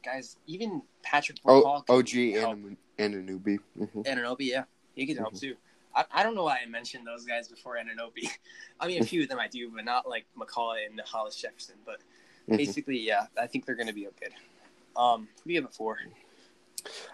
[0.04, 3.58] Guys, even Patrick Oh, Paul OG and Anunoby.
[3.76, 5.40] hmm Anunoby, yeah, he can help Mhm.
[5.40, 5.56] too.
[5.94, 8.28] I, I don't know why I mentioned those guys before Anunoby.
[8.80, 11.76] I mean, a few of them I do, but not like McCaw and Hollis Jefferson.
[11.84, 12.00] But
[12.48, 12.56] Mm-hmm.
[12.56, 14.32] basically, yeah, I think they're going to be good.
[14.96, 15.98] Um, who do you have it for?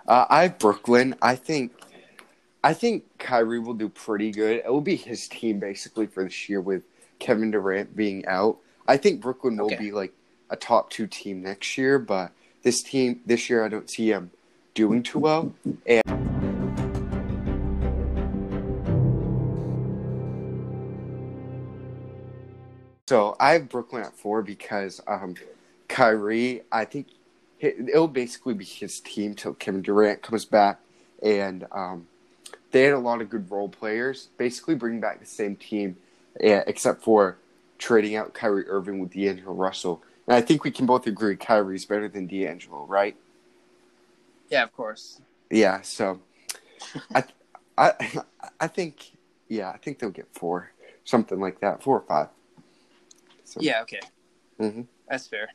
[0.07, 1.17] Uh, I have Brooklyn.
[1.21, 1.73] I think,
[2.63, 4.59] I think Kyrie will do pretty good.
[4.65, 6.83] It will be his team basically for this year with
[7.19, 8.59] Kevin Durant being out.
[8.87, 9.77] I think Brooklyn will Okay.
[9.77, 10.13] be like
[10.51, 12.33] a top two team next year, but
[12.65, 14.31] this team this year I don't see him
[14.75, 15.55] doing too well.
[15.87, 16.03] And
[23.07, 25.35] so I have Brooklyn at four because um,
[25.89, 27.09] Kyrie, I think
[27.61, 30.81] it- it'll basically be his team till Kevin Durant comes back,
[31.23, 32.07] and um,
[32.73, 34.29] they had a lot of good role players.
[34.39, 35.97] Basically, bring back the same team,
[36.41, 37.37] eh, except for
[37.79, 40.03] trading out Kyrie Irving with D'Angelo Russell.
[40.27, 43.17] And I think we can both agree Kyrie's better than D'Angelo, right?
[44.51, 45.21] Yeah, of course.
[45.51, 46.21] Yeah, so
[47.15, 47.25] I
[47.77, 47.93] I
[48.61, 49.17] I think
[49.49, 50.71] yeah, I think they'll get four.
[51.05, 51.83] Something like that.
[51.83, 52.29] Four or five.
[53.45, 54.01] So, Yeah, okay.
[54.59, 55.49] hmm That's fair.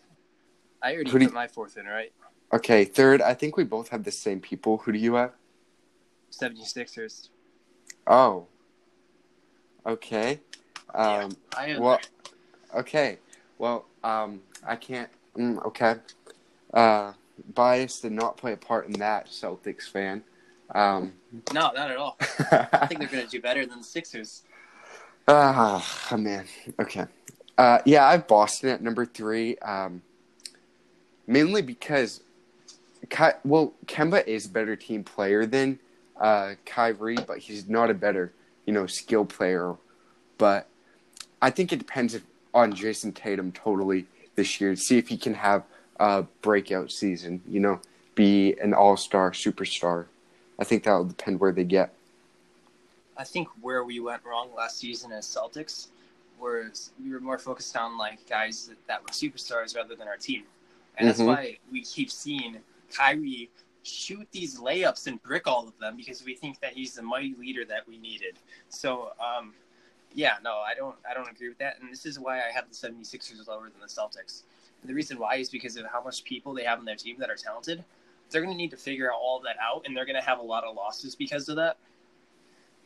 [0.82, 2.14] I already Who put you- my fourth in, right?
[2.54, 4.78] Okay, third, I think we both have the same people.
[4.80, 5.34] Who do you have?
[6.32, 7.30] 76ers.
[8.08, 8.48] Oh.
[9.86, 10.40] Okay.
[10.94, 12.00] Yeah, Um I have well
[12.76, 13.20] okay.
[13.58, 15.96] Well, um I can't mm, okay.
[16.74, 17.14] Uh
[17.54, 20.24] bias did not play a part in that Celtics fan.
[20.74, 21.14] Um
[21.54, 22.18] No, not at all.
[22.52, 24.44] I think they're going to do better than the Sixers.
[25.28, 26.46] Ah, man.
[26.80, 27.06] Okay.
[27.56, 29.58] Uh, yeah, I have Boston at number three.
[29.58, 30.02] Um,
[31.28, 32.22] mainly because,
[33.10, 35.78] Ky- well, Kemba is a better team player than
[36.20, 38.34] uh, Kyrie, but he's not a better,
[38.66, 39.76] you know, skill player.
[40.40, 40.68] But
[41.42, 44.08] I think it depends if, on Jayson Tatum totally
[44.40, 45.64] this year to see if he can have
[46.00, 47.42] a breakout season.
[47.48, 47.82] You know,
[48.16, 50.06] be an all star superstar.
[50.58, 51.94] I think that will depend where they get.
[53.18, 55.88] I think where we went wrong last season as Celtics
[56.40, 60.16] was we were more focused on like guys that, that were superstars rather than our
[60.16, 60.44] team,
[60.98, 61.28] and that's Mhm.
[61.28, 62.58] why we keep seeing
[62.94, 63.50] Kyrie
[63.84, 67.36] shoot these layups and brick all of them because we think that he's the mighty
[67.38, 68.36] leader that we needed.
[68.70, 69.54] So, um,
[70.14, 72.66] yeah, no, I don't, I don't agree with that, and this is why I have
[72.70, 74.44] the 76ers lower than the Celtics.
[74.82, 77.18] And the reason why is because of how much people they have on their team
[77.20, 77.84] that are talented.
[78.30, 80.44] They're going to need to figure all that out, and they're going to have a
[80.44, 81.78] lot of losses because of that.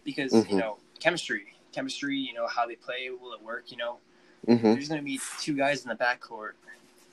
[0.03, 0.49] Because Mhm.
[0.49, 3.71] you know, chemistry, chemistry, you know, how they play, will it work?
[3.71, 3.97] You know,
[4.45, 6.57] hmm there's going to be two guys in the back court.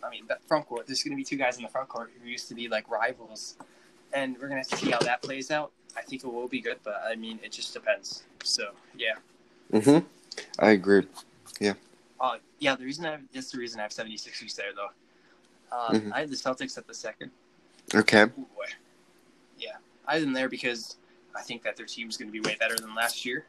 [0.02, 0.86] I mean, front court.
[0.86, 2.90] There's going to be two guys in the front court who used to be like
[2.90, 3.56] rivals,
[4.12, 5.72] and we're going to have to see how that plays out.
[5.96, 8.22] I think it will be good, but I mean, it just depends.
[8.42, 9.14] So yeah,
[9.72, 9.98] hmm
[10.58, 11.06] I agree.
[11.60, 11.74] Yeah.
[12.20, 12.76] Uh, yeah.
[12.76, 14.88] The reason I have, that's the reason I have 76ers there though.
[15.76, 16.12] Uh, Mhm.
[16.12, 17.30] I have the Celtics at the second.
[17.94, 18.24] Okay.
[18.24, 18.66] Boy.
[19.58, 20.96] Yeah, I have them there because
[21.34, 23.46] I think that their team's going to be way better than last year.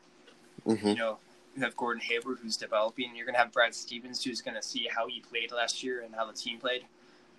[0.65, 1.17] hmm You know,
[1.55, 3.15] you have Gordon Hayward who's developing.
[3.15, 6.01] You're going to have Brad Stevens who's going to see how he played last year
[6.01, 6.85] and how the team played,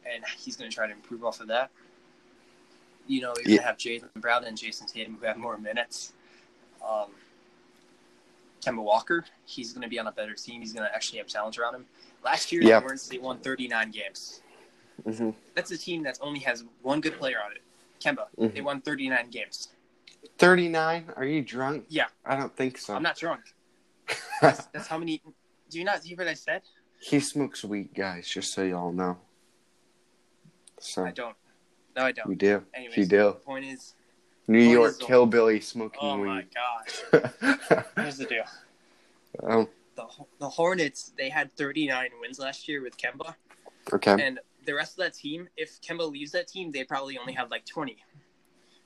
[0.05, 1.71] and he's going to try to improve off of that.
[3.07, 6.13] You know, you're going to have Jaylen Brown and Jayson Tatum who have more minutes.
[6.87, 7.11] Um,
[8.63, 10.61] Kemba Walker, he's going to be on a better team.
[10.61, 11.87] He's going to actually have talent around him.
[12.25, 12.77] Last year, Yeah.
[12.77, 14.41] the Hornets they won 39 games.
[15.05, 17.63] hmm That's a team that only has one good player on it,
[18.01, 18.27] Kemba.
[18.39, 18.55] Mhm.
[18.55, 19.69] They won 39 games.
[20.39, 21.13] 39?
[21.17, 21.87] Are you drunk?
[21.89, 22.07] Yeah.
[22.25, 22.95] I don't think so.
[22.95, 23.41] I'm not drunk.
[24.41, 25.23] That's, that's how many.
[25.71, 26.63] Do you not hear what I said?
[27.01, 29.19] he smokes weed, guys, just so y'all know.
[30.81, 31.37] So, I don't.
[31.97, 32.29] No, I don't.
[32.31, 32.65] You do.
[32.75, 33.17] Anyways, You do.
[33.25, 33.95] the point is,
[34.49, 36.49] New York the- hillbilly smoking oh my weed.
[36.55, 37.85] gosh.
[37.97, 38.45] Here's the deal:
[39.43, 40.07] oh, the
[40.39, 43.35] the Hornets they had 39 wins last year with Kemba,
[43.93, 44.17] okay.
[44.25, 47.51] and the rest of that team, if Kemba leaves that team, they probably only have
[47.51, 47.93] like 20.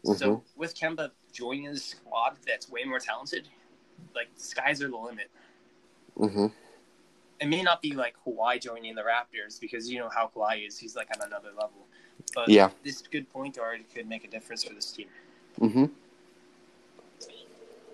[0.06, 0.12] Mm-hmm.
[0.14, 3.48] So with Kemba joining the squad that's way more talented,
[4.14, 5.30] like the skies are the limit.
[6.16, 6.46] hmm
[7.40, 10.78] It may not be like Kawhi joining the Raptors because you know how Kawhi is;
[10.78, 11.86] he's like on another level.
[12.34, 12.70] But Yeah.
[12.84, 15.08] this good point guard could make a difference for this team.
[15.58, 15.84] Hmm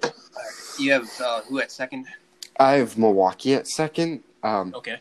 [0.02, 0.12] right.
[0.78, 2.06] You have uh, who at second?
[2.58, 4.22] I have Milwaukee at second.
[4.42, 4.98] Um, Okay.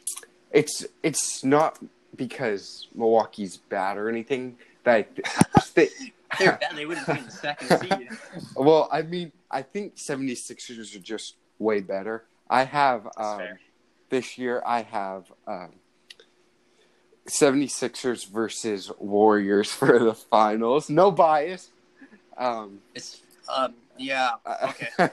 [0.52, 1.80] it's it's not
[2.16, 4.58] because Milwaukee's bad or anything.
[4.86, 5.92] Just think-
[6.40, 6.76] They're bad.
[6.76, 8.10] They wouldn't be in the second seed.
[8.56, 12.26] well, I mean, I think 76ers are just way better.
[12.50, 13.42] I have um,
[14.10, 14.62] this year.
[14.66, 15.70] I have um,
[17.28, 20.90] 76ers versus Warriors for the finals.
[20.90, 21.70] No bias.
[22.42, 24.32] Um, It's um yeah.
[24.64, 24.90] Okay.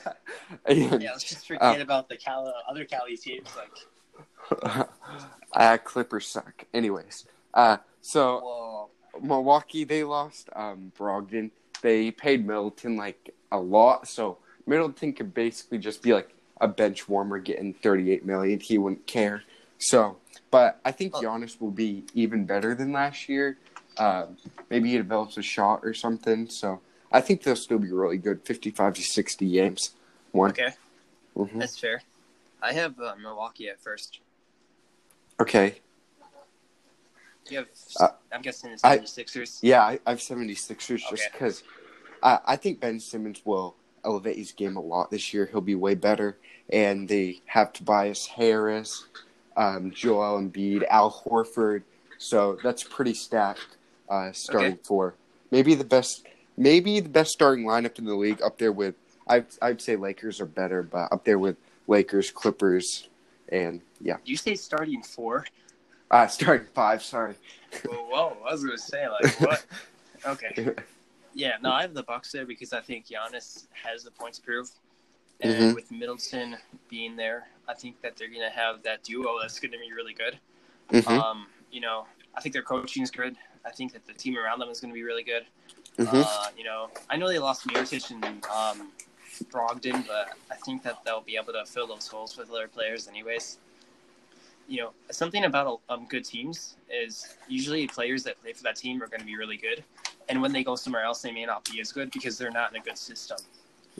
[0.68, 3.48] Yeah, let's just forget Uh, about the Cal- other Cali teams.
[3.56, 4.88] Like,
[5.52, 6.64] uh, Clippers suck.
[6.72, 8.88] Anyways, uh, so whoa,
[9.20, 11.50] Milwaukee they lost um, Brogdon.
[11.82, 17.08] They paid Middleton like a lot, so Middleton could basically just be like a bench
[17.08, 18.58] warmer getting 38 million.
[18.58, 19.42] He wouldn't care.
[19.78, 20.16] So,
[20.50, 21.14] but I think.
[21.14, 23.58] Giannis will be even better than last year.
[23.98, 24.36] Um,
[24.70, 26.48] maybe he develops a shot or something.
[26.48, 26.80] So
[27.10, 28.42] I think they'll still be really good.
[28.44, 29.90] 55 to 60 games.
[30.32, 30.50] One.
[30.50, 30.70] okay,
[31.36, 31.58] Mhm.
[31.58, 32.02] that's fair.
[32.60, 34.20] I have uh, Milwaukee at first.
[35.40, 35.80] Okay.
[37.48, 37.68] You have,
[37.98, 39.58] Uh, I'm guessing it's I- 76ers.
[39.62, 41.62] Yeah, I, I have 76ers just because
[42.22, 45.46] I, I think Ben Simmons will elevate his game a lot this year.
[45.46, 46.36] He'll be way better.
[46.70, 49.06] And they have Tobias Harris,
[49.56, 51.84] um, Joel Embiid, Al Horford.
[52.18, 53.76] So that's pretty stacked
[54.10, 54.80] uh, starting Okay.
[54.84, 55.14] for
[55.50, 56.26] maybe the best
[56.62, 58.94] maybe the best starting lineup in the league up there with
[59.26, 63.08] I'd, I'd say Lakers are better, but up there with Lakers, Clippers,
[63.50, 65.46] and yeah, You say starting four?
[66.10, 67.02] uh, starting five.
[67.02, 67.34] Sorry.
[67.86, 69.64] Whoa, whoa, I was gonna say like what?
[70.26, 70.74] Okay.
[71.34, 74.70] Yeah, no, I have the Bucks there because I think Giannis has the points prove,
[75.40, 75.74] and Mhm.
[75.74, 76.56] with Middleton
[76.88, 80.38] being there, I think that they're gonna have that duo that's gonna be really good.
[80.88, 83.36] Mhm, Um, you know, I think their coaching is good.
[83.64, 85.46] I think that the team around them is gonna be really good.
[85.98, 86.24] Mhm.
[86.24, 88.92] Uh, you know, I know they lost Mirotic and um,
[89.50, 93.08] Brogdon, but I think that they'll be able to fill those holes with other players,
[93.08, 93.58] anyways.
[94.68, 99.02] You know, something about um, good teams is usually players that play for that team
[99.02, 99.82] are going to be really good,
[100.28, 102.70] and when they go somewhere else, they may not be as good because they're not
[102.72, 103.38] in a good system.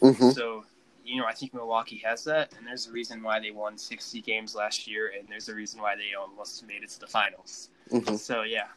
[0.03, 0.35] Mhm.
[0.35, 0.65] So,
[1.05, 4.21] you know, I think Milwaukee has that, and there's a reason why they won 60
[4.21, 7.71] games last year, and there's a reason why they almost made it to the finals.
[7.91, 8.19] Mhm.
[8.19, 8.69] So yeah.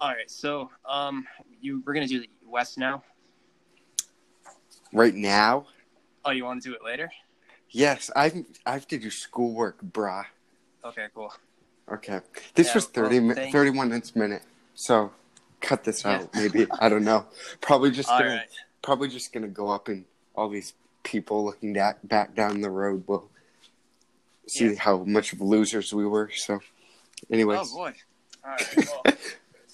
[0.00, 0.30] All right.
[0.30, 1.26] So um,
[1.60, 3.02] you we're gonna do the West now.
[4.92, 5.66] Right now,
[6.24, 7.10] Oh, you want to do it later?
[7.70, 10.24] yes, I I have to do schoolwork, brah.
[10.84, 11.32] Okay, cool.
[11.90, 12.20] Okay,
[12.54, 14.42] this Yeah, was 30 well, mi- 31 minutes minute,
[14.74, 15.12] so
[15.60, 16.20] cut this Yeah.
[16.20, 16.34] out.
[16.34, 17.26] Maybe I don't know.
[17.60, 18.48] Probably just gonna right.
[18.82, 20.04] probably just gonna go up and
[20.34, 23.28] all these people looking back back down the road will
[24.46, 24.78] see Yeah.
[24.78, 26.30] how much of losers we were.
[26.30, 26.60] So,
[27.30, 27.94] anyways, Oh boy.
[28.44, 28.66] All right.
[28.86, 29.02] Well,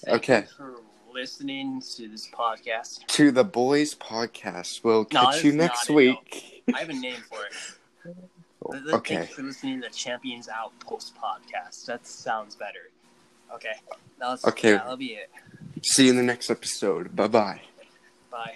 [0.07, 0.45] Okay.
[0.57, 0.75] for
[1.13, 3.05] listening to this podcast.
[3.07, 4.83] to the boys podcast.
[4.83, 5.95] We'll No, catch you next it, no.
[5.97, 6.63] week.
[6.73, 7.53] I have a name for it.
[8.71, 9.19] Th- th- Thank Okay.
[9.21, 11.85] you for listening to the Champions Outpost podcast.
[11.85, 12.89] That sounds better.
[13.53, 13.73] Okay.
[14.19, 14.73] Now let's, Okay.
[14.73, 15.29] That'll be it.
[15.83, 17.15] See you in the next episode.
[17.15, 17.61] Bye bye.
[18.29, 18.55] Bye.